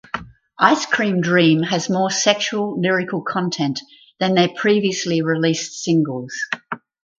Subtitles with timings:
[0.57, 3.79] Ice Cream Dream has more sexual lyrical content
[4.19, 6.33] than their previously released singles.